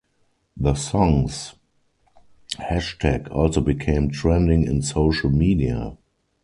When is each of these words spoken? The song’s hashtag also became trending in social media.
The 0.57 0.73
song’s 0.73 1.53
hashtag 2.55 3.29
also 3.29 3.61
became 3.61 4.09
trending 4.09 4.63
in 4.63 4.81
social 4.81 5.29
media. 5.29 5.95